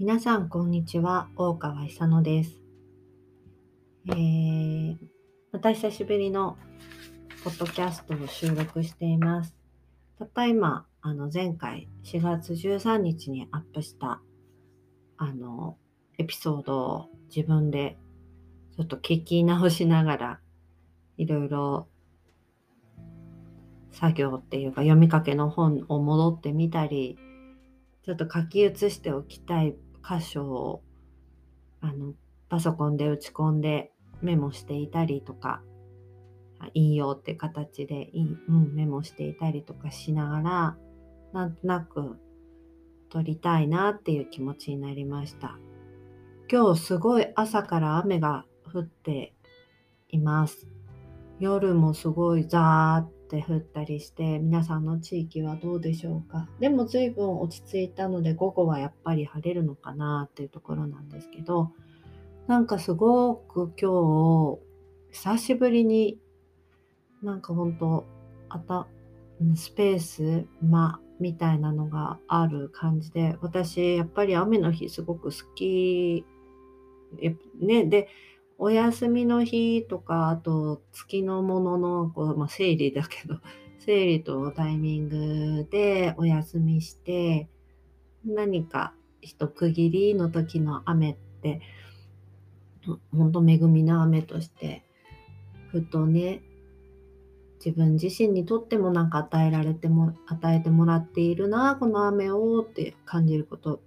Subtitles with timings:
[0.00, 1.28] 皆さん、こんにちは。
[1.36, 2.58] 大川久乃です。
[4.08, 4.96] えー、
[5.52, 6.56] また久しぶりの
[7.44, 9.54] ポッドキャストを収録しています。
[10.18, 14.22] たった今、あの前回4月13日にアップした
[15.18, 15.76] あの
[16.16, 17.98] エピソードを自分で
[18.78, 20.40] ちょっと聞き直しながら
[21.18, 21.88] いろいろ
[23.90, 27.18] 作業っていうか読みかけの本を戻ってみたり
[28.02, 29.74] ちょっと書き写しておきたい
[30.06, 30.82] 箇所を
[31.80, 32.14] あの
[32.48, 33.92] パソコンで打ち込んで
[34.22, 35.62] メモしていたりとか
[36.74, 38.10] 引用って形で、
[38.48, 40.76] うん、メモしていたりとかしながら
[41.32, 42.18] なんとなく
[43.08, 45.58] 撮りたいなっていう気持ちになりました。
[46.50, 49.34] 今日すごい朝から雨が降って
[50.08, 50.68] います。
[51.38, 56.48] 夜もすごいザーって降ったりして皆さんの地域はどうでしょうか？
[56.58, 61.70] でも随分落ち着いたので午後はやっぱり晴れるのかなっていうところなんですけど
[62.48, 64.58] なんかすごく今日
[65.12, 66.18] 久しぶりに
[67.22, 68.04] なんか本当
[68.48, 68.88] あた
[69.54, 76.24] スペース間みたいなのがある感じで私やっぱり雨の日すごく好き。
[77.60, 78.08] ねで
[78.62, 83.36] お休みの日とかあと月のもののこう、まあ、生理だけど
[83.80, 87.48] 生理とタイミングでお休みして
[88.22, 91.62] 何か一区切りの時の雨って
[93.12, 94.84] 本当恵みの雨として
[95.68, 96.42] ふとね
[97.64, 103.80] 自分自身にとってもなんか与えられても与えてもらっているなこの雨をって感じること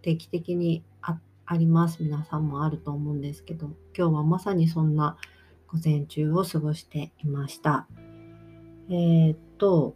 [0.00, 0.84] 定期的に
[1.52, 5.18] あります皆さんもあると思うんですけど今日はまさにそんな
[5.66, 7.86] 午前中を過ごしていました
[8.88, 9.94] えー、っと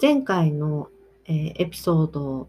[0.00, 0.88] 前回の、
[1.24, 2.48] えー、エピソード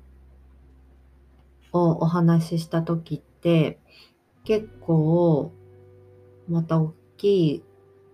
[1.72, 3.80] をお話しした時って
[4.44, 5.54] 結構
[6.50, 7.64] また大きい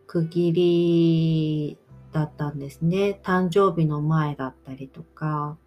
[0.06, 1.78] 区切り
[2.12, 3.20] だったんですね。
[3.24, 5.58] 誕生日の前だったりとか、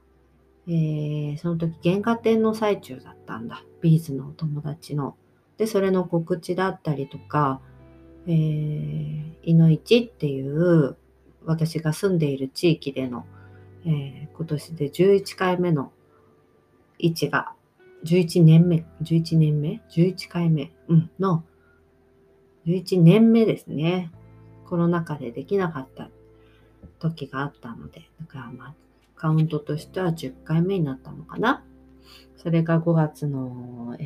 [0.69, 3.65] えー、その時原画展の最中だったんだ。
[3.81, 5.16] ビーズのお友達の。
[5.56, 7.60] で、それの告知だったりとか、
[8.26, 10.97] えー、いのいちっていう
[11.44, 13.26] 私が住んでいる地域での、
[13.84, 15.93] えー、今年で11回目の
[16.99, 17.53] 位置が、
[18.04, 21.44] 11年目、11年目 ?11 回目、うん、の
[22.66, 24.10] 11年目ですね。
[24.66, 26.10] コロナ禍でできなかった
[27.00, 28.75] 時があったので、だからまあ、
[29.20, 31.62] カウントとしては10回目になったのかな。
[32.38, 34.03] それが5月の、え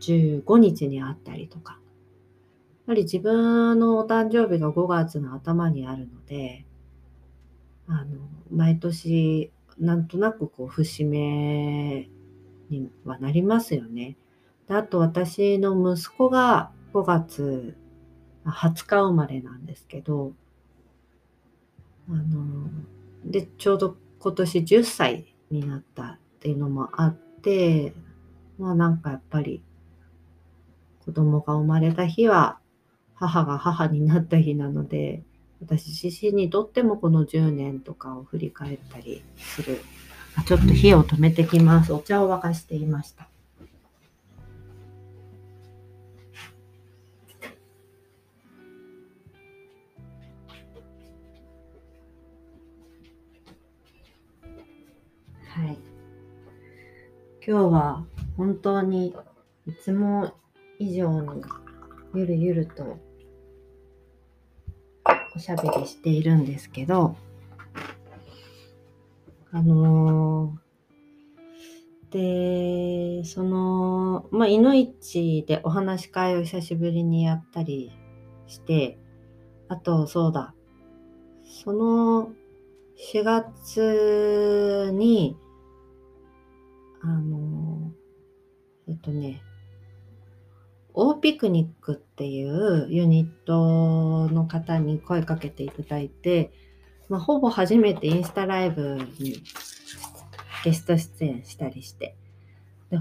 [0.00, 1.80] ー、15日にあったりとか。
[2.86, 6.66] やはり自分のお誕生日が5月の頭にあるので、
[7.88, 12.10] あの、毎年、なんとなくこう、節目
[12.68, 14.18] にはなりますよね。
[14.68, 17.74] であと私の息子が5月
[18.44, 20.34] 20日生まれなんですけど、
[22.10, 22.68] あの、
[23.24, 27.94] で、ちょうど今年10歳になったっていうのもあって、
[28.58, 29.62] まあなんかやっぱり
[31.04, 32.58] 子供が生まれた日は
[33.14, 35.22] 母が母になった日なので、
[35.60, 39.80] 私自身にとってもこの10年とかを振り返ったりする。
[40.46, 41.92] ちょっと火を止めてきます。
[41.92, 43.28] お茶を沸かしていました。
[57.54, 58.04] 今日は
[58.36, 59.14] 本当に
[59.64, 60.34] いつも
[60.80, 61.40] 以上に
[62.12, 62.98] ゆるゆると
[65.36, 67.14] おしゃべりしているんですけど、
[69.52, 77.92] あのー、で、その、まあ、いのいちでお話し会を久しぶりにやったり
[78.48, 78.98] して、
[79.68, 80.56] あと、そうだ、
[81.44, 82.32] その
[83.12, 85.36] 4月に、
[87.04, 87.92] あの、
[88.88, 89.42] えっとね、
[90.94, 96.50] オーピクニックっていうユニットの方に声かけていただいて、
[97.10, 99.42] まあ、ほぼ初めてインスタライブに
[100.64, 102.16] ゲスト出演したりして、
[102.90, 102.98] で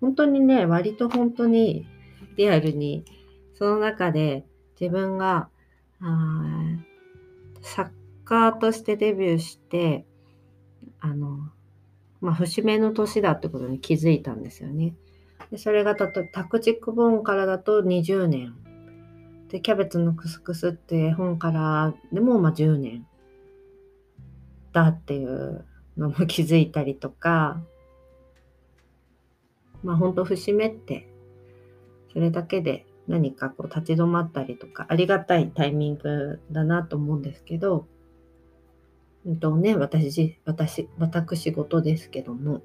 [0.00, 1.88] 本当にね、割と本当に
[2.36, 3.04] リアルに、
[3.54, 4.46] その中で
[4.80, 5.48] 自分が
[6.00, 6.76] あ
[7.60, 7.92] 作
[8.24, 10.06] 家としてデビューして、
[11.00, 11.50] あの、
[12.20, 14.94] まあ、節目の年だってことに気づいたんですよね。
[15.50, 18.54] でそれがたとタクチックボーンからだと20年。
[19.48, 23.06] で、キャベツのクスクスって絵本からでもまあ10年
[24.72, 25.64] だっていう
[25.96, 27.60] のも気づいたりとか、
[29.82, 31.08] まあ本当節目って、
[32.12, 37.88] それだけで何かこう立ち止まったりとか、ありがたいタイミングだなと思うんですけど、
[39.26, 42.62] うんとね、私、私、私事ですけども。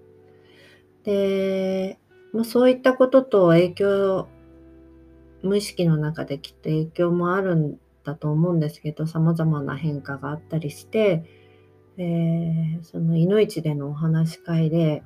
[1.04, 2.00] で、
[2.34, 4.28] まあ、そういったことと影響、
[5.42, 11.24] 無意識の中できっと影響もあるんだと思うんですけど、様々な変化があったりして、
[11.98, 15.04] えー、そのいのいちでのお話し会で、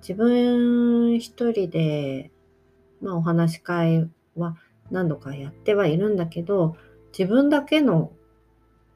[0.00, 2.30] 自分一人で、
[3.00, 4.56] まあ、お話し会は
[4.90, 6.76] 何度かやってはいるんだけど、
[7.16, 8.12] 自分だけの、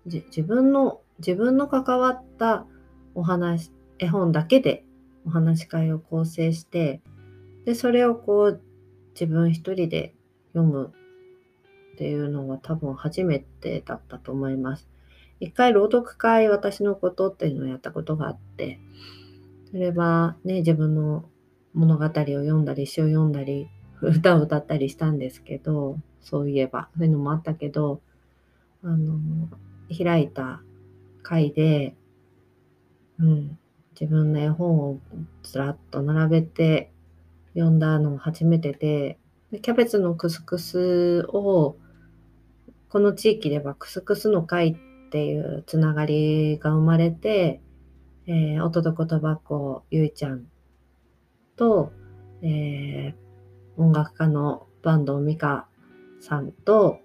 [0.05, 2.67] 自分の、自分の関わった
[3.15, 4.85] お話、絵本だけで
[5.27, 7.01] お話し会を構成して、
[7.65, 8.63] で、それをこう、
[9.15, 10.15] 自分一人で
[10.53, 10.93] 読む
[11.95, 14.87] っていうのは多分初めてだったと思います。
[15.41, 18.79] 一回朗読会私のことっていうのをやったことがあって、
[19.71, 21.25] それはね、自分の
[21.75, 23.69] 物語を読んだり、詩を読んだり、
[24.01, 28.01] 歌を歌ったりしたんですけど、そういえば、そういうのもあったけど、
[28.83, 29.19] あの、
[29.97, 30.63] 開いた
[31.27, 31.97] 回で、
[33.19, 33.59] うん、
[34.01, 35.01] 自分の絵本を
[35.43, 36.93] ずらっと並べて
[37.55, 39.19] 読んだの初めてで、
[39.61, 41.77] キャベツのクスクスを、
[42.89, 44.69] この地域ではクスクスの会
[45.09, 47.61] っていうつながりが生まれて、
[48.29, 50.47] えー、音と言葉子ゆいちゃん
[51.57, 51.93] と、
[52.43, 55.67] えー、音楽家の坂東美香
[56.21, 57.01] さんと、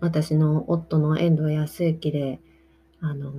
[0.00, 2.40] 私の夫の遠藤康之で、
[3.06, 3.32] あの、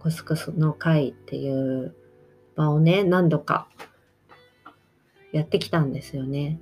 [0.00, 1.94] コスコスの会っていう
[2.56, 3.68] 場をね、何度か
[5.32, 6.58] やってきたんですよね。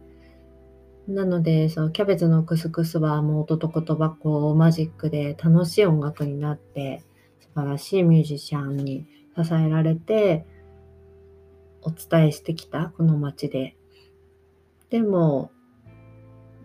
[1.08, 7.02] なので、そのキャベツのクスクスはもう音と言葉こうマジックで楽しい音楽になって、
[7.40, 10.44] 素晴らしいミュージシャンに支えられて、
[11.80, 13.76] お伝えしてきた、この街で。
[14.90, 15.50] でも、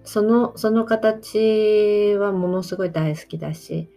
[0.03, 3.89] その、その形はものすごい大好きだし、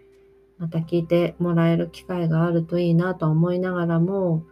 [0.61, 4.45] また聞いてもらえる機会があるといいなと思いながらも、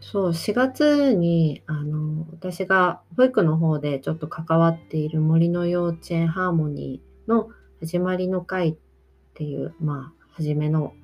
[0.00, 7.48] そう、4月に、あの、私が保育の方でちょっと関わっている森の幼稚園ハーモニーの
[7.80, 8.76] 始まりの会っ
[9.34, 10.94] ていう、まあ、初めの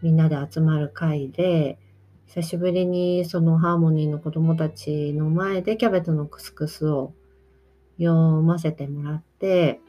[0.00, 1.78] みんなで集まる会で、
[2.26, 7.14] 久しぶりにそのハーモニーの子供たちの前でキャベツのクスクスを
[7.98, 8.12] 読
[8.42, 9.80] ませてもらって、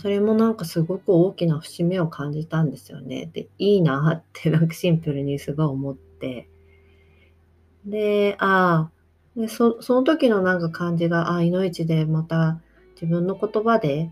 [0.00, 3.30] それもなんかすごく大きな節目を感じたんですよね。
[3.32, 6.48] で、いいなって なんかシンプルにすごい思って。
[7.84, 8.90] で、あ
[9.36, 12.60] あ、その時のなんか感じが、ああ、いのいちでまた
[12.94, 14.10] 自分の言葉で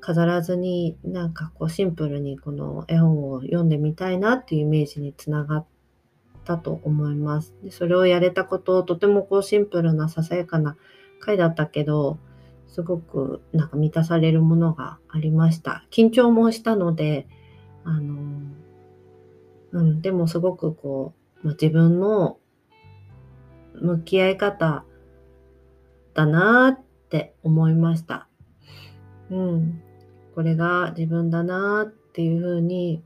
[0.00, 5.66] 飾らずに、なんかこうシンプルにこの絵本を読んでみたいなっていうイメージにつながっ
[6.44, 7.54] たと思います。
[7.62, 10.76] でそれをやれたことを、とてもこうシンプルなささやかな
[11.18, 12.18] 回だったけど、
[12.72, 15.84] すごくなんか満たされるものがありました。
[15.90, 17.26] 緊張もしたので、
[17.84, 18.18] あの、
[19.72, 22.38] うん、でもすごくこう、まあ、自分の
[23.74, 24.84] 向き合い方
[26.14, 28.28] だなって思いました。
[29.30, 29.82] うん。
[30.34, 33.02] これが自分だなっていうふうに、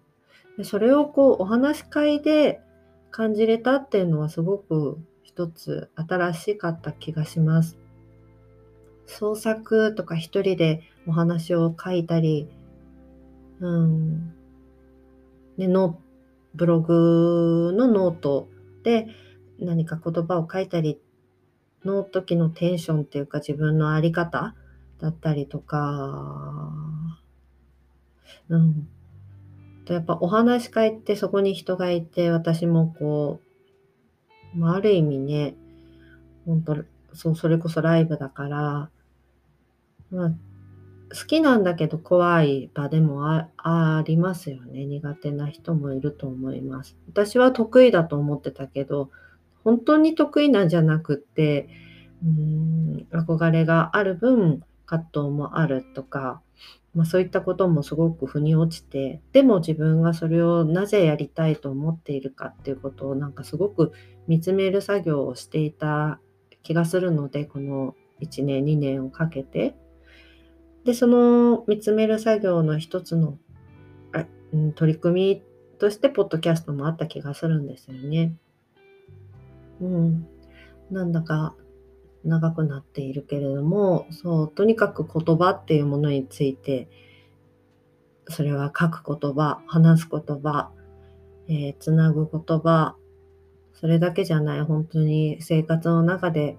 [0.62, 2.60] それをこうお話し会で
[3.10, 7.78] 感じれたっていうのはすごく一つ新しかった気がします。
[9.06, 12.48] 創作とか一人でお話を書いたり、
[13.60, 14.34] うん、
[15.56, 15.98] ね、の
[16.54, 18.48] ブログのノート
[18.82, 19.06] で
[19.58, 21.00] 何か言葉を書いたり
[21.84, 24.54] の時のテンションっていうか自分のあり方
[25.00, 26.72] だったりとか、
[28.48, 28.88] うん。
[29.84, 33.40] とやっぱお話し会ってそこに人がいて私もこ
[34.54, 35.54] う、まあ、ある意味ね、
[36.46, 36.76] 本当
[37.12, 38.90] そう、それこそライブだから、
[40.14, 40.30] まあ、
[41.14, 44.84] 好きなんだけど怖い場でもあありますよね。
[44.86, 46.96] 苦手な人もいると思います。
[47.08, 49.10] 私は得意だと思ってたけど、
[49.64, 51.68] 本当に得意なんじゃなくって、
[52.22, 56.40] うーん、憧れがある分、葛藤もあるとか、
[56.94, 63.92] まあ、そういったこともすごく腑に落ちて、でも自分がそれをなぜやりたいと思っているかっていうことをなんかすごく
[64.28, 66.20] 見つめる作業をしていた
[66.62, 69.74] 気がするので、この1年、2年をかけて。
[70.84, 73.38] で、その見つめる作業の一つの、
[74.52, 75.42] うん、取り組み
[75.78, 78.36] として、ポッドキャストもあった気がするんですよね。
[79.80, 80.26] うん。
[80.90, 81.56] なんだか
[82.24, 86.88] 長くなっているけれども、そう、とにかく言葉っていうものについて、
[88.28, 90.70] それは書く言葉、話す言葉、
[91.48, 92.96] えー、つなぐ言葉、
[93.74, 96.56] それだけじゃない、本当に生活の中で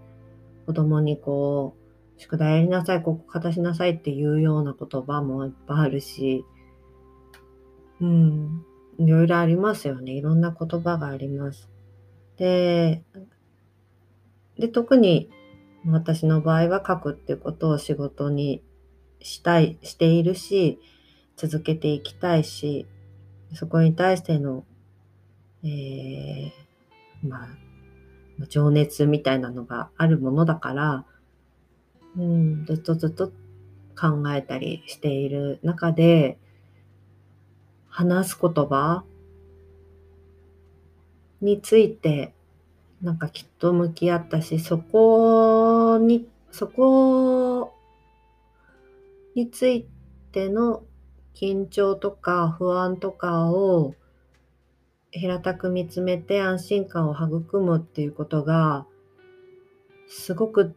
[0.65, 1.84] 子供にこう、
[2.17, 6.45] 宿題やりなさい、ここ片しなさいっていうような言葉もいっぱいあるし、
[8.01, 8.65] うん、
[8.97, 10.13] いろいろありますよね。
[10.13, 11.69] いろんな言葉があります。
[12.37, 13.03] で、
[14.57, 15.29] で、特に
[15.85, 18.63] 私の場合は書くっていうことを仕事に
[19.19, 20.79] したい、しているし、
[21.35, 22.87] 続けていきたいし、
[23.53, 24.65] そこに対しての、
[25.63, 26.51] えー、
[27.27, 27.47] まあ、
[28.47, 31.05] 情熱みたいなのがあるものだから、
[32.17, 33.27] うん、ずっとずっと
[33.99, 36.37] 考えたりしている中で、
[37.87, 39.05] 話す言葉
[41.39, 42.33] について
[43.01, 47.73] なんかきっと向き合ったし、そこに、そこ
[49.35, 49.85] につい
[50.31, 50.83] ての
[51.35, 53.93] 緊張とか不安とかを
[55.11, 58.85] 平たく見つめて安心感を育むっていうことが、
[60.07, 60.73] すごく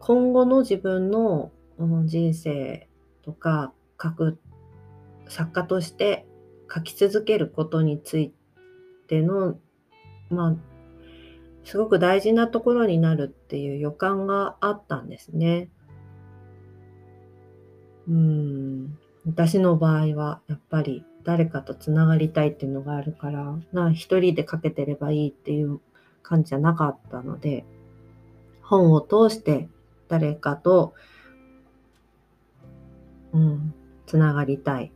[0.00, 1.52] 今後の自分の
[2.06, 2.88] 人生
[3.22, 4.38] とか書く
[5.28, 6.26] 作家として
[6.74, 8.32] 書き続けることについ
[9.08, 9.58] ての、
[10.30, 10.56] まあ、
[11.64, 15.68] すごく大事なところになるっていう予感があったんですね。
[18.08, 18.98] うん。
[19.26, 25.80] 私の場合はやっぱり誰かとつながりたいっていうのがあるから、な一人で書けてればいいっていう
[26.22, 27.66] 感じじゃなかったので、
[28.62, 29.68] 本を通して
[30.10, 30.94] 誰かと、
[33.32, 33.72] うん、
[34.06, 34.92] つながりたい。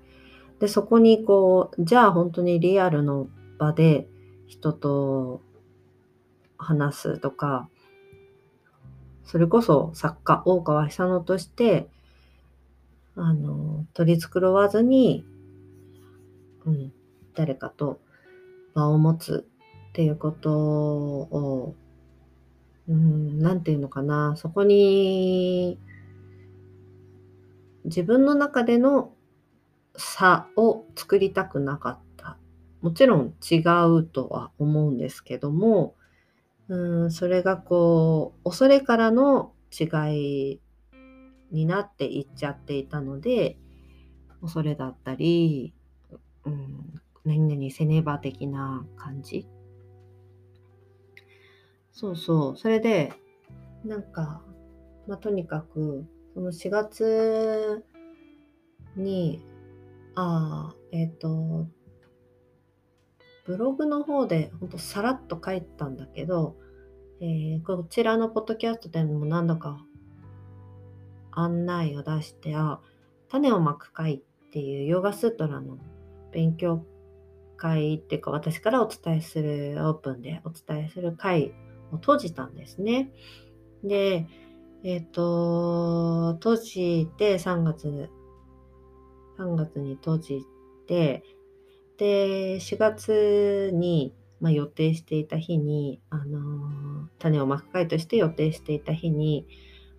[0.59, 3.29] で、そこにこう、じゃあ本当にリアルの
[3.59, 4.09] 場で
[4.49, 5.41] 人と
[6.59, 7.69] 話すとか、
[9.23, 11.89] それこそ作家、大川久野として、
[13.15, 15.25] あの、取り繕わずに、
[16.67, 16.93] うん、
[17.35, 18.01] 誰かと
[18.75, 19.47] 場を持つ
[19.91, 21.77] っていうことを、
[22.89, 25.79] うん、なんていうのかな、そこに、
[27.85, 29.13] 自分の中での
[29.97, 32.39] 差を作りたくなかった。
[32.81, 35.95] もちろん違うとは思うんですけども、
[36.69, 40.61] うん、それがこう、恐れからの違い
[41.51, 43.59] になっていっちゃっていたので、
[44.41, 45.73] 恐れだったり、
[46.45, 49.47] うん、何々せねば的な感じ。
[51.95, 52.57] そうそう。
[52.57, 53.13] それで、
[53.85, 54.43] なんか、
[55.07, 57.85] まあ、とにかく、その4月
[58.97, 59.41] に、
[60.17, 61.69] ああ、えっ、ー、と、
[63.47, 66.57] ブログの方でほんとさらっと書いたんだけど、
[67.21, 69.85] えー、こちらのポッドキャストでも何度か
[71.31, 72.81] 案内を出して、あ、
[73.29, 75.79] 種をまく会っていうヨガスートラの
[76.33, 76.85] 勉強
[77.57, 81.55] 会っていうか私からお伝えするオープンでお伝えする会
[81.95, 83.11] を閉じたんですね。
[83.83, 84.27] で、
[84.83, 88.11] えっ、ー、と、閉じて3月、
[89.39, 90.43] 3月に閉じ
[90.87, 91.25] て、
[91.97, 99.47] で、4月に、まあ、予定していた日に、あのー、種をまく会として予定していた日に、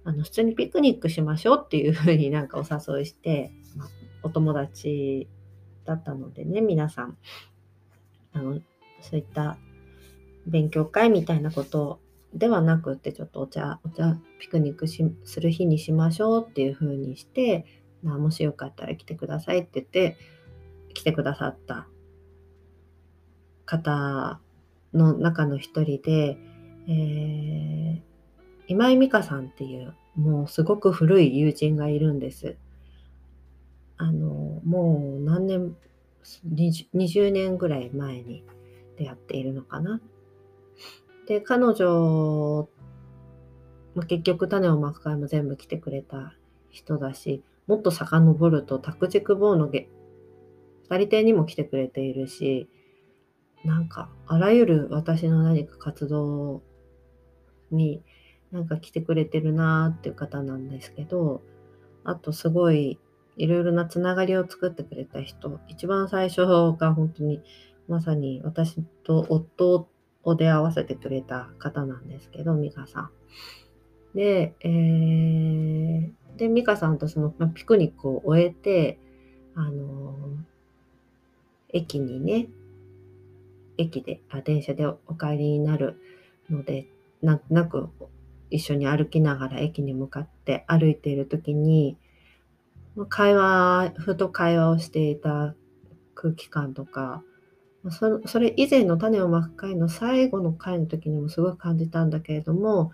[0.04, 3.90] あの普通にピクニックしましょうっていうふうになんかお誘いして、まあ、
[4.22, 5.28] お友達
[5.84, 7.18] だったのでね、皆さん、
[8.34, 8.60] あの、
[9.02, 9.58] そういった
[10.46, 12.00] 勉強会みたいなこと
[12.34, 17.66] ではなくって、ちょっとお茶、お茶、ピクニックしする日にしましょうっていうふうにして、
[18.04, 20.18] まあ、もしよかったら来てくださいって言って、
[20.94, 21.88] 来てくださった
[23.66, 24.40] 方
[24.94, 26.38] の中の一人で、
[26.88, 28.02] えー、
[28.68, 32.56] 今井美香さんっていうもうすごく古い友人がいるんです。
[33.98, 35.75] あのもう何年
[36.48, 38.44] 20, 20年ぐらい前に
[38.98, 40.02] 出会っているのかな。
[41.27, 42.70] で彼女、
[43.96, 46.34] まあ、結局種をまく会も全部来てくれた
[46.70, 52.70] 人だしもっと遡ると卓軸棒の二人亭にも来てくれているし、
[53.63, 56.62] なんか、あらゆる私の何か活動
[57.72, 58.03] に
[58.51, 61.41] なんか来てくれてるなーっていう方なんですけど、
[62.03, 63.00] あとすごい
[63.36, 67.41] いろいろなつながりを作ってくれた人、一番最初が本当に
[67.88, 69.89] まさに私と夫
[70.25, 73.10] を出会わせてくれた方なんですけど、美香さん。
[74.15, 79.00] で、えー、で、美香さんとその、まピクニックを終えて、
[79.53, 80.15] あの
[81.70, 82.48] 駅にね、
[83.77, 86.01] 駅で、あ電車でお帰りになる
[86.50, 86.88] ので、
[87.22, 87.89] なんとなく
[88.50, 91.98] 一緒に歩きながら駅に向かって歩いている時に、
[93.10, 95.53] 会話、ふと会話をしていた
[96.15, 97.24] 空気感とか、
[97.92, 102.92] そそれ以前の種をまく回の最後の回の時にもすごい感じたんだけれども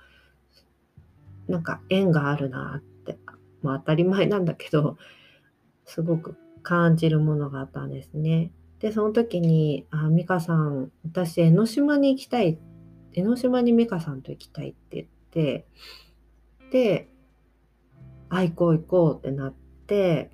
[1.48, 3.17] なんか縁があるなって
[3.62, 4.98] まあ当たり前なんだけど
[5.86, 8.51] すごく感じるものがあったんですね。
[8.79, 12.57] でその時に「あ美香さん私江ノ島に行きたい」
[13.13, 15.67] 江ノ島に美香さんと行きたいって言って
[16.71, 17.10] で
[18.29, 19.53] 「あ行こう行こう」ってなっ
[19.88, 20.31] て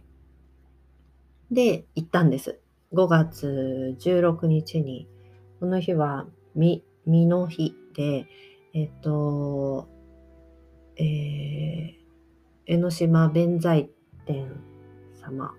[1.51, 2.59] で行ったんです。
[2.93, 5.07] 5月16日に
[5.59, 6.25] この日は
[6.55, 8.27] みみの日で
[8.73, 9.89] えっと
[10.99, 11.93] えー、
[12.65, 13.89] 江ノ島弁財
[14.25, 14.51] 天
[15.21, 15.53] 様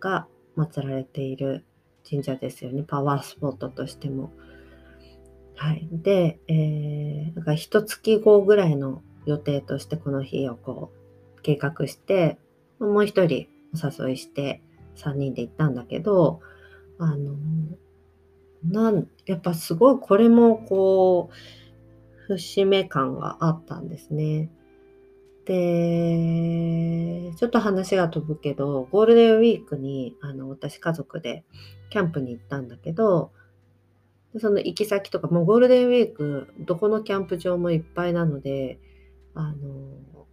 [0.00, 1.64] が祀られている
[2.08, 2.82] 神社ですよね。
[2.82, 4.32] パワースポットとしても。
[5.56, 5.88] はい。
[5.90, 10.92] で、えー、だか一月後ぐらいの予定としてこの日をこ
[11.38, 12.38] う計画して、
[12.78, 14.62] もう一人お誘いして
[14.96, 16.40] 3人で行ったんだけど、
[16.98, 17.36] あの、
[18.64, 21.30] なんやっぱすごいこれもこ
[22.28, 24.50] う節目感があったんですね。
[25.44, 31.44] で、ちょっと話が飛ぶけど、ゴールデンウィークにあの私家族で
[31.90, 33.32] キャンプに行ったんだけど、
[34.38, 38.78] その行き先とか、もうゴールデンウィーク、どこのキャンプ場もいっぱいなので、
[39.34, 40.26] あの、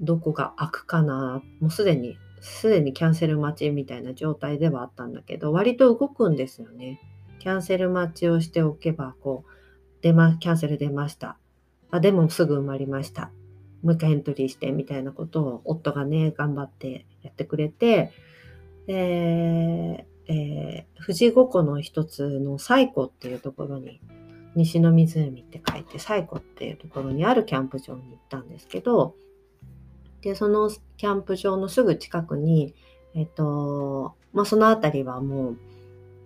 [0.00, 7.00] どこが開くかな、もうすでに、すでにキャンセル待ちみたいな状態ではあったんだけど、割と動くんですよね。
[7.38, 9.50] キャンセル待ちをしておけば、こう、
[10.02, 11.38] 出ま、キャンセル出ました。
[11.92, 13.30] あ、でもすぐ埋まりました。
[13.82, 18.10] もう一回エントリーしてみたいなことを夫がね、頑張ってやってくれて、
[18.86, 24.00] で、えー、富士五湖の一つの西湖っていうところに、
[24.56, 29.14] 西の湖って書いて西湖っていうところにあるキャンプ場に行ったんですけど、
[30.22, 32.74] で、そのキャンプ場のすぐ近くに、
[33.14, 35.58] えっ、と、まあ、その辺りはもう、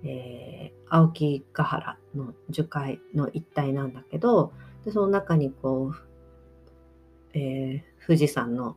[0.05, 4.53] えー、青木ヶ原の樹海の一帯なんだけど、
[4.85, 8.77] でその中にこう、えー、富士山の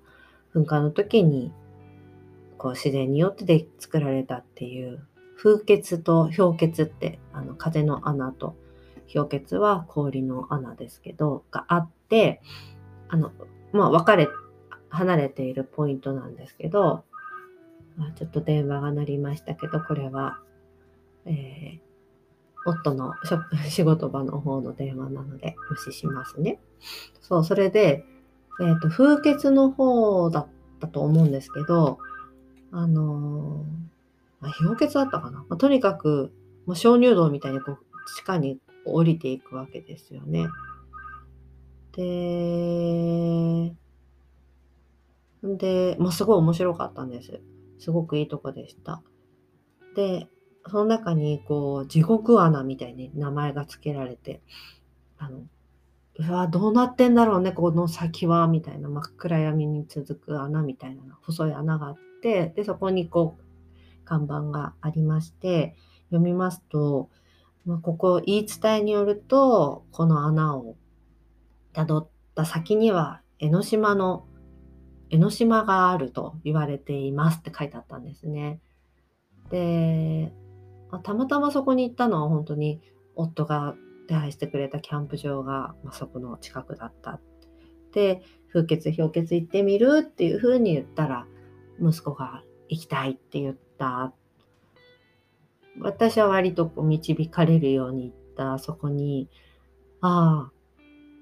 [0.56, 1.54] 噴火の時に
[2.58, 5.06] こう自然によってで作られたっていう
[5.38, 8.56] 風穴と氷穴ってあの風の穴と
[9.14, 12.42] 氷穴は氷の穴ですけどがあって
[13.08, 13.32] あの
[13.72, 14.32] まあ分かれて
[14.90, 17.04] 離れているポイントなんですけど
[18.16, 20.40] ちょっと電話が鳴りましたけどこれは、
[21.26, 21.80] えー、
[22.66, 23.14] 夫の
[23.70, 26.60] 仕事場の方の電話なので無視しますね。
[27.22, 28.06] そうそれで
[28.60, 30.48] えっ、ー、と、風穴の方だっ
[30.80, 31.98] たと思うんですけど、
[32.72, 35.40] あのー、あ、氷穴だったかな？
[35.40, 36.34] まあ、とにかく、
[36.66, 37.78] もう鍾乳洞みたいにこう
[38.18, 40.50] 地下に降りていくわけですよね。
[41.94, 43.74] で、
[45.44, 47.42] で、まあ、すごい面白かったんです。
[47.80, 49.02] すごくいいとこでした。
[49.96, 50.28] で、
[50.68, 54.42] その中にこう地獄穴みたいに名前が付けられて、
[55.18, 55.44] あの、
[56.20, 65.76] うわ、どうなってんだろうね、この先は、みたいな真っ暗闇に続く穴みたいな細い穴があって、で、そこにこう、看板がありまして、
[66.10, 67.10] 読みますと、
[67.66, 70.76] まあ、ここ言い伝えによると、この穴を
[71.74, 74.26] 辿った先には、江ノ島の、
[75.10, 78.60] 江ノ島があると言われていますって書いてあったんですね。
[79.50, 80.32] で、
[81.04, 82.82] たまたまそこに行ったのは本当に
[83.16, 83.76] 夫が
[84.08, 87.20] 手配してくれたキャンプ場が、まあ、そこの近くだった。
[87.94, 91.28] で、風穴、氷穴行ってみるっていうふうに言ったら、
[91.82, 94.14] 息子が行きたいって言った。
[95.80, 99.30] 私は割とこう導かれるように行ったそこに、
[100.02, 100.52] ああ、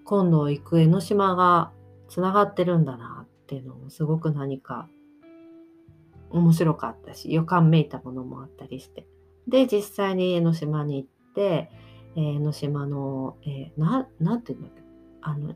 [0.04, 1.72] 今度行く江ノ島が
[2.08, 3.17] つながってるんだな
[3.48, 4.90] っていうのもすごく何か
[6.32, 9.08] 面白かったし、予感めいたものもあったりして。
[9.48, 11.72] で、実際に江ノ島に行って、
[12.18, 14.82] えー、の島の、えー、な、なんていうんだっけ、
[15.22, 15.56] あの、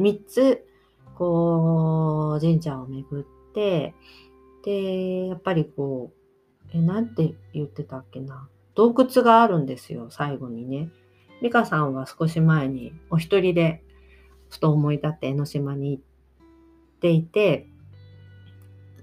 [0.00, 0.66] 3つ、
[1.14, 3.94] こう、神社を巡って、
[4.64, 8.48] で、やっぱりこう、え、なんて言ってたっけな？
[8.74, 10.88] 洞窟があるんですよ、最後にね。
[11.40, 13.84] 美香さんは少し前にお一人で
[14.48, 16.02] ふと思い立って江ノ島に行っ
[17.02, 17.68] ていて、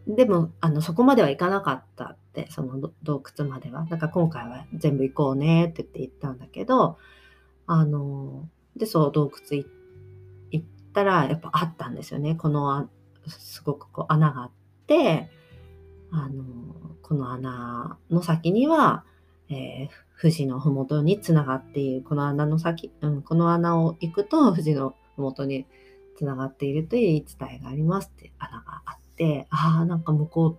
[0.07, 3.85] でも、あの、そこまでは行かなかったって、その洞窟までは。
[3.89, 6.97] だから今回は全部行こうねって言って行ったんだけど、
[7.67, 9.63] あの、で、そう、洞窟
[10.51, 12.35] 行ったら、やっぱあったんですよね。
[12.35, 12.89] この、
[13.27, 14.51] すごくこう穴があっ
[14.88, 15.29] て、
[16.12, 16.43] あの、
[17.03, 19.03] この穴の先には、
[19.49, 25.67] えー、富士の麓につながっている、この穴の先、うん、この穴を行くと富士の麓に
[26.19, 30.58] つながっているという言い伝えがありますって穴があって、ああ、なんか向こ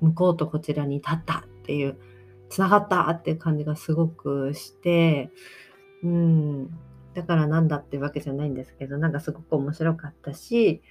[0.00, 1.98] う、向こうとこちらに立ったっていう
[2.50, 5.30] つながったっていう感じがすごくして、
[6.04, 6.70] うん、
[7.14, 10.82] だからなんだっていうわけじゃないんですけど、なんかすごく面白かったし、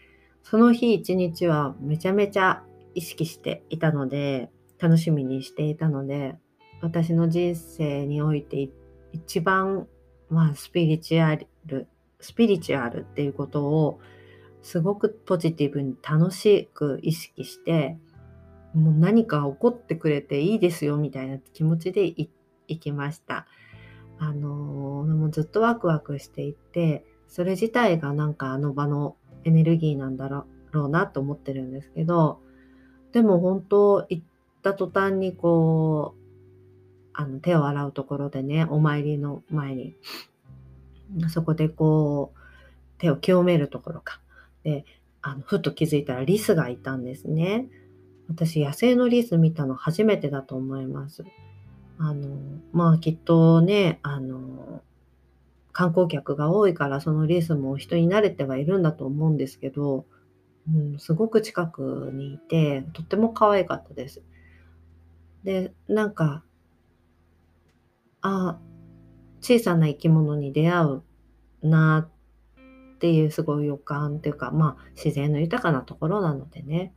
[0.41, 2.63] その日一日はめちゃめちゃ
[2.95, 4.49] 意識していたので、
[4.79, 6.35] 楽しみにしていたので、
[6.81, 8.69] 私の人生において
[9.11, 9.87] 一番、
[10.29, 11.87] まあ、スピリチュアル、
[12.19, 13.99] スピリチュアルっていうことを
[14.61, 17.97] すごくポジティブに楽しく意識して、
[18.73, 22.29] もう何か起こってくれていいですよみたいな気持ちで行
[22.79, 23.47] きました。
[24.19, 32.41] あのもうずっとワクワクしていて、それ自体がなんかあの場のエネルギーなんだろうなと思ってるんですけど、
[33.13, 34.23] でも本当行っ
[34.63, 36.21] た途端にこう、
[37.13, 39.95] あの手を洗うところでね、お参りの前に、
[41.29, 42.39] そこでこう、
[42.97, 44.21] 手を清めるところか。
[44.63, 44.85] で、
[45.21, 47.67] あのふっと気づいたらリスがいたんですね。
[48.29, 51.23] 私、野生のリス見たの初めてだと思います。
[51.97, 52.37] あの、
[52.71, 54.81] まあきっとね、あの、
[55.71, 60.05] 観光客が多いからそのリスも人に慣れてはいるんだと思うんですけど、
[60.73, 64.21] うん、すごく近くにいて、とっても可愛かったです。
[65.43, 66.43] で、なんか、
[68.21, 68.59] あ、
[69.47, 71.03] 小さな生き物に出会う
[71.61, 72.09] な
[72.95, 76.93] っていうすごい予感っていうか、まあ自然の豊かなところなのでね、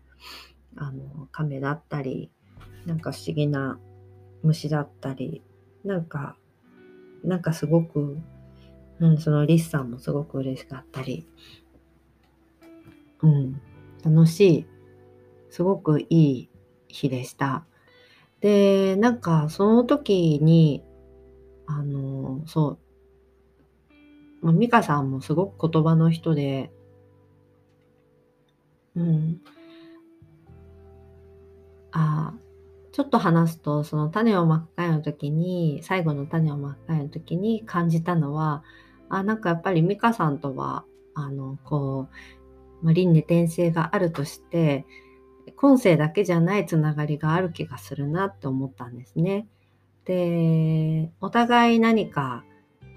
[0.74, 2.32] あの、亀だったり、
[2.86, 3.78] なんか不思議な
[4.42, 5.44] 虫だったり、
[5.84, 6.36] なんか、
[7.22, 8.18] なんかすごく、
[8.98, 11.28] うん、そのリスさんもすごく嬉しかったり、
[13.22, 13.60] うん、
[14.04, 14.66] 楽しい、
[15.50, 16.48] すごくいい
[16.88, 17.64] 日でした。
[18.40, 20.82] で、なんかその時に、
[21.78, 22.78] あの、そ
[24.42, 26.70] う、まあ、美香さんもすごく言葉の人で、
[28.96, 29.40] うん、
[31.92, 32.34] あ
[32.92, 38.64] ちょっと話すとその種をまく会の時に最後の種をまく会の時に感じたのは
[39.08, 42.08] あなんかやっぱり美香さんとはあのこ
[42.82, 44.86] う、まあ、輪廻転生があるとして
[45.56, 49.46] 今世だけじゃないつながりがある気がするなって思ったんですね。
[50.04, 52.44] でお互い何か、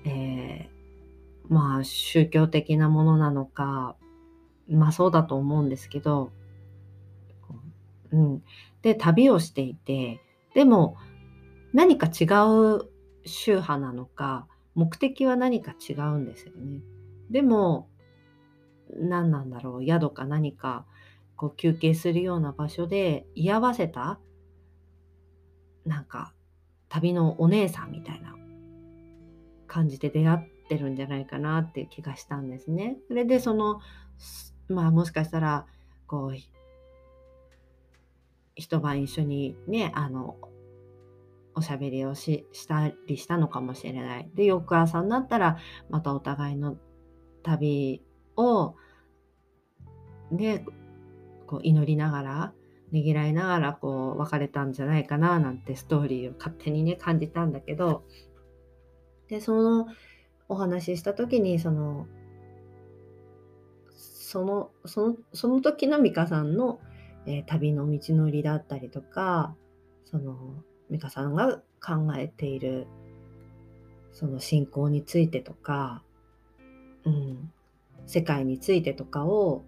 [0.05, 3.95] えー、まあ宗教的なものなのか
[4.69, 6.31] まあそうだと思うんですけど、
[8.11, 8.43] うん、
[8.81, 10.21] で旅をしていて
[10.53, 10.97] でも
[11.73, 12.89] 何か違う
[13.25, 16.81] 宗派なのか目的は何か違うんですよね。
[17.29, 17.89] でも
[18.95, 20.85] 何なんだろう宿か何か
[21.35, 24.19] こう休憩するような場所で居合わせた
[25.85, 26.33] なんか
[26.93, 28.35] 旅のお姉さんみたいな
[29.65, 32.97] 感じで出会ってるんじゃないかなっていう気がしたんですね。
[33.07, 33.79] それでその
[34.69, 35.65] まあもしかしたら
[36.05, 36.35] こう
[38.55, 40.37] 一晩一緒にね、あの、
[41.55, 44.29] おしゃべりをししたりしたのかもしれない。
[44.35, 45.57] で、翌朝になったら、
[45.89, 46.77] またお互いの
[47.41, 48.03] 旅
[48.37, 48.75] を、
[50.31, 50.63] ね、
[51.47, 52.53] こう祈りながら、
[52.93, 58.05] ねぎらいながら、こう、別れたんじゃないかな、なんてストーリーを勝手にね、感じたんだけど、
[59.27, 59.87] で、その
[60.47, 62.07] お話しした時に、その、
[63.91, 66.79] その、その、その時の美香さんの
[67.25, 69.55] えー、旅の道のりだったりとか
[70.05, 70.37] その
[70.89, 72.87] 美香さんが考えている
[74.11, 76.03] その信仰についてとか、
[77.05, 77.51] うん、
[78.05, 79.63] 世界についてとかを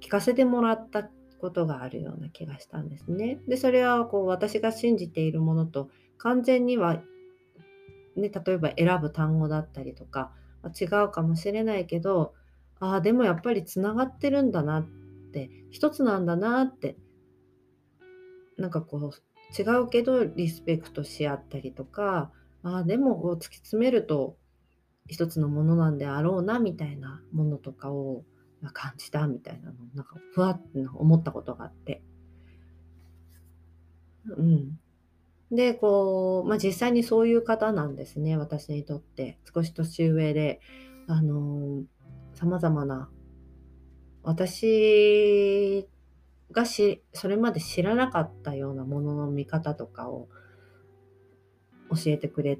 [0.00, 3.40] 聞かせてもらったことがあるような気がしたんですね。
[3.48, 7.02] でそれはこう私が信じているものと完全には、
[8.16, 10.32] ね、例えば選ぶ単語だったりとか
[10.78, 12.34] 違うかもしれないけど
[12.80, 14.86] ああでもやっぱりつながってるんだなっ
[15.32, 16.96] て一つなんだなって
[18.56, 22.30] なんかこう違うけどリスペクトし合ったりとか
[22.62, 24.36] あでもこう突き詰めると
[25.06, 28.24] 一つのものなんであろうなみたいなものとかを
[28.72, 32.02] 感じたみたいなのなんかふわって思ったことがあって。
[34.36, 34.78] うん。
[35.50, 39.38] で、こう、まあ、実際にそういう方なんですね、私にとって。
[39.54, 40.60] 少し年上で、
[41.06, 41.84] あのー、
[42.34, 43.08] 様々な
[44.22, 45.88] 私
[46.50, 50.28] がしそれまで知らなかったようなものの見方とかを
[51.90, 52.58] 教えてくれ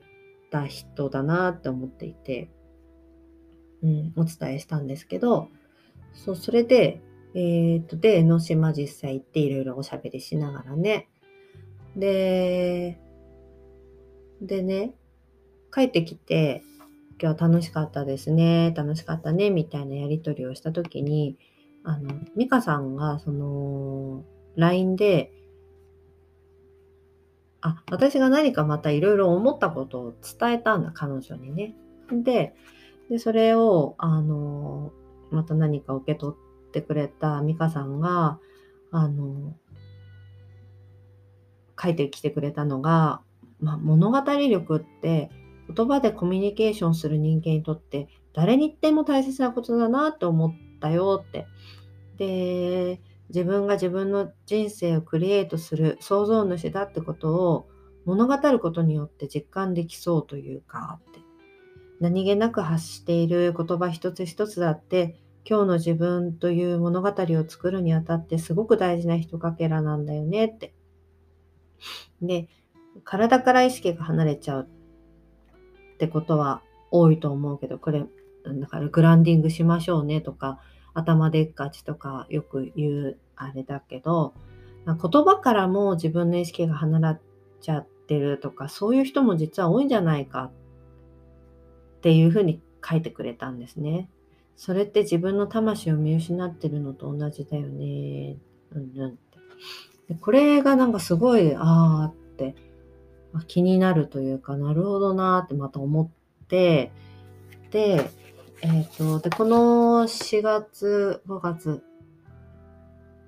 [0.50, 2.50] た人だなって思っていて、
[3.82, 5.48] うん、お伝えしたんですけど
[6.14, 7.00] そうそれで、
[7.34, 11.08] えー、とで江ノ島実際行っていろいろおしゃべりしながらね
[11.96, 12.98] で
[14.40, 14.94] でね
[15.72, 16.62] 帰ってきて
[17.20, 21.38] 今日は楽しかったですね楽しかったねみたいなやり取りをした時に
[21.84, 24.22] あの、美香さんが、その、
[24.56, 25.32] LINE で、
[27.62, 31.74] あ、私が何かまたいろいろ思ったことを伝えたんだ、彼女にね。
[32.12, 32.54] で、
[33.08, 34.92] でそれを、あの、
[35.30, 38.38] また何か受け取ってくれた美香さんが、
[38.90, 39.56] あの、
[41.80, 43.20] 書いてきてくれたのが、
[43.60, 45.30] まあ、物語力って
[45.74, 51.46] 言葉でコミュニケーションする人間にとって誰に言っても大切なことだなって思ったよって。
[52.16, 57.68] で、自分が自分の人生をクリエイトする創造主だってことを
[58.04, 61.14] 物語ることによって実感できそうというかっ
[62.00, 65.16] 何気なく発している言葉一つ一つだって
[65.48, 70.74] 今日の自分という物語を作るにあたってすごく大事な人かけらなんだよねって。
[72.20, 72.48] で、
[73.04, 74.68] 体から意識が離れちゃう
[75.94, 78.04] ってことは多いと思うけど、これ、
[78.44, 80.60] だからグランディングしましょうねとか、
[80.92, 84.34] 頭でっかちとかよく言うあれだけど、
[84.86, 87.18] 言葉からも自分の意識が離れ
[87.60, 90.52] ちゃってるとか、そういう人も実は多いんじゃないかっ
[91.98, 94.08] っていうふうに書いてくれたんですね。
[94.56, 98.36] それって自分の魂を見失ってるのと同じだよね。
[98.72, 99.38] うんうんって。
[100.08, 102.54] でこれがなんかすごい、ああって
[103.46, 106.92] 気になるというか、なるほどなってまた思って、
[107.70, 108.10] で、
[108.62, 111.82] えっ、ー、と、で、この4月、5月、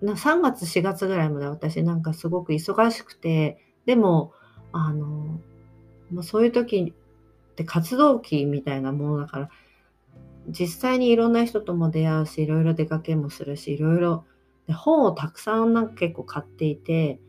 [0.00, 4.32] な3月、4月ぐらいまで私なんかすごく忙しくて、でも、
[4.72, 5.40] あの、
[6.10, 6.94] もうそういう時
[7.60, 9.48] って活動期みたいなものだから、
[10.48, 14.24] 実際にいろんな人とも出会うし、いろいろ出かけもするし、いろいろ、
[14.66, 17.20] で本をたくさんなんか結構買っていて、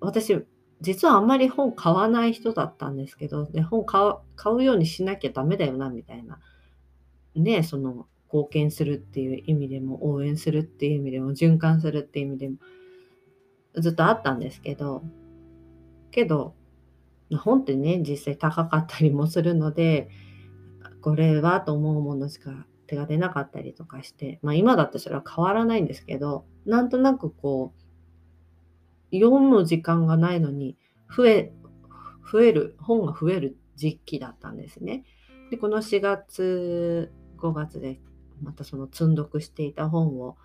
[0.00, 0.44] 私、
[0.80, 6.38] 実はあんまり本買わない人だったんですけど、で本買うようにしなきゃダメだよな、みたいな。
[7.34, 12.56] ね、その貢献するっていう意味でも応援するっていう意味でも循環するっていう意味でも
[13.76, 15.02] ずっとあったんですけど
[16.10, 16.54] けど
[17.36, 20.08] 本ってね実際高かったりもするので
[21.00, 27.74] これはと思うものしか手が出なかったりとかしてまあ今だってそれは変わらないんですけどなんとなくこ
[29.12, 30.76] う読む時間がないのに
[31.14, 31.52] 増え
[32.30, 35.04] 増える本が増える時期だったんですね。
[35.50, 38.00] でこの4月5月で
[38.42, 40.36] またその積んどくしていた本を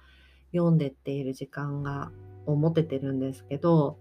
[0.53, 2.11] 読んでっている時間が
[2.45, 3.97] を持ててるんですけど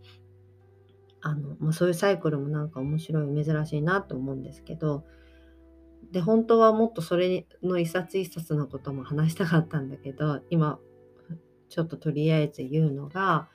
[1.23, 5.05] あの、まあ、そういうサイクルもなんか面白い珍しいなと思うんですけど
[6.11, 10.79] で本当はもっとそれの一冊一冊のことも話したかったんだけど今
[11.69, 13.49] ちょっととりあえず言うのが、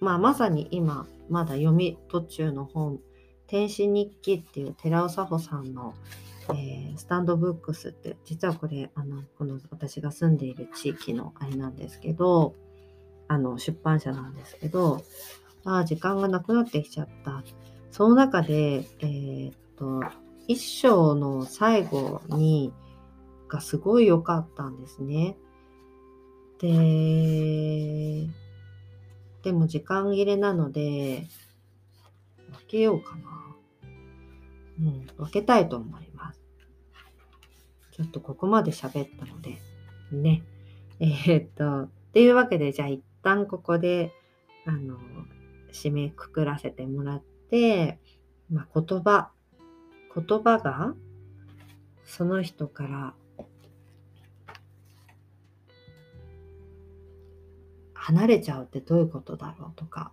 [0.00, 3.00] まあ、まさに今まだ読み途中の本
[3.48, 5.94] 「天使日記」っていう寺尾佐穂さんの
[6.54, 12.54] えー、スタンドブックスって実はこれあのこの私が住んでいる地域のあれなんですけど
[13.28, 15.02] あの出版社なんですけど
[15.64, 17.42] ああ時間がなくなってきちゃった
[17.90, 20.02] その中でえー、っと
[20.46, 22.72] 一章の最後に
[23.48, 25.36] がすごい良かったんですね
[26.60, 28.28] で
[29.42, 31.26] でも時間切れなので
[32.50, 33.40] 分けようかな
[34.80, 36.40] うん、分けたいと思います。
[37.92, 39.58] ちょっとここまで喋ったので、
[40.10, 40.42] ね。
[41.00, 44.12] えー、っと、っていうわけで、じゃあ一旦ここで、
[44.66, 44.96] あの、
[45.72, 47.98] 締めくくらせてもらって、
[48.50, 49.30] まあ、言葉、
[50.14, 50.94] 言葉が
[52.04, 53.14] その人から
[57.94, 60.12] 離れちゃうってどういうことだろうとか、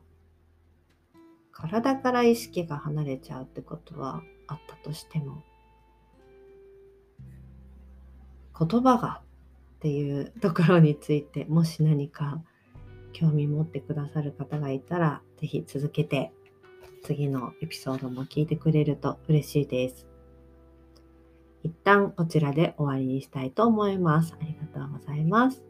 [1.52, 5.44] 体から意識が離れちゃうってことはあったとしても、
[8.60, 9.22] 言葉が
[9.78, 12.42] っていうところについてもし何か
[13.20, 16.32] 興味持ってくださる方がいたら是非続けて
[17.04, 20.06] 次のエピソードも聞いてくれると嬉しいです。
[21.64, 24.36] 一旦こちらで終わりにしたいと思います。
[24.40, 25.67] ありがとうございます。